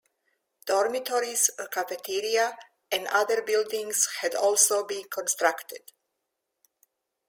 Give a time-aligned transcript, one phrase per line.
[0.65, 2.57] Dormitories, a cafeteria,
[2.91, 5.91] and other buildings had also been constructed.